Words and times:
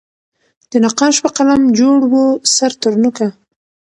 د 0.71 0.73
نقاش 0.85 1.15
په 1.23 1.29
قلم 1.37 1.61
جوړ 1.79 1.99
وو 2.11 2.25
سر 2.55 2.71
ترنوکه 2.81 3.27